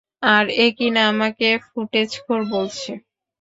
আর, 0.33 0.45
এ 0.57 0.77
কিনা 0.77 1.01
আমাকে 1.11 1.47
ফুটেজখোর 1.65 2.41
বলছে! 2.53 2.91